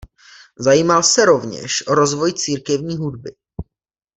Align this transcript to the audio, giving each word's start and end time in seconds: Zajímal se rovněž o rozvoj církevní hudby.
Zajímal 0.59 1.03
se 1.03 1.25
rovněž 1.25 1.87
o 1.87 1.95
rozvoj 1.95 2.33
církevní 2.33 2.97
hudby. 2.97 3.35